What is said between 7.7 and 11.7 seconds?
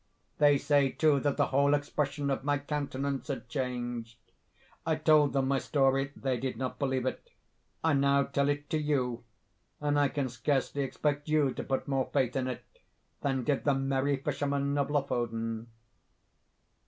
I now tell it to you—and I can scarcely expect you to